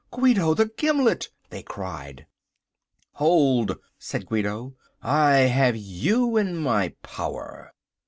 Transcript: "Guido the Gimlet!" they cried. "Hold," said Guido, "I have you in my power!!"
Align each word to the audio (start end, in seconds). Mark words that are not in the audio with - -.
"Guido 0.09 0.55
the 0.55 0.65
Gimlet!" 0.65 1.29
they 1.51 1.61
cried. 1.61 2.25
"Hold," 3.11 3.77
said 3.99 4.25
Guido, 4.25 4.73
"I 5.03 5.41
have 5.41 5.75
you 5.77 6.37
in 6.37 6.57
my 6.57 6.95
power!!" 7.03 7.71